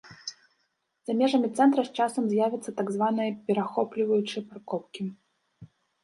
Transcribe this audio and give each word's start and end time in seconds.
За 1.09 1.15
межамі 1.19 1.49
цэнтра 1.57 1.81
з 1.89 1.99
часам 2.05 2.23
з'явяцца 2.31 2.73
так 2.79 2.87
званыя 2.95 3.35
перахопліваючыя 3.51 4.43
паркоўкі. 4.55 5.03